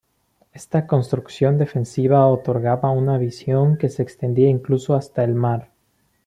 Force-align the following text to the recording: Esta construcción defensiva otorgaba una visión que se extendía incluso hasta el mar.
Esta 0.51 0.87
construcción 0.87 1.59
defensiva 1.59 2.25
otorgaba 2.25 2.89
una 2.89 3.19
visión 3.19 3.77
que 3.77 3.87
se 3.87 4.01
extendía 4.01 4.49
incluso 4.49 4.95
hasta 4.95 5.23
el 5.23 5.35
mar. 5.35 5.69